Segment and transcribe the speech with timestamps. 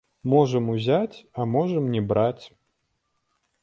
[0.31, 2.45] Можам узяць, а можам не браць.